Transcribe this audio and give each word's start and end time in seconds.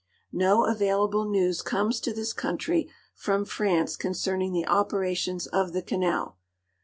No 0.33 0.65
available 0.65 1.25
news 1.29 1.61
comes 1.61 1.99
to 1.99 2.11
this 2.11 2.33
country 2.33 2.89
from 3.13 3.45
France 3.45 3.95
concern 3.95 4.41
ing 4.41 4.51
the 4.51 4.65
operations 4.65 5.45
of 5.45 5.73
the 5.73 5.83
canal. 5.83 6.39